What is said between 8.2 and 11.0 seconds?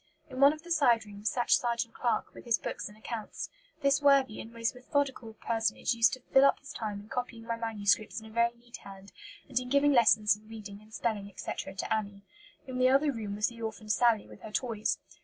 a very neat hand, and in giving lessons in reading and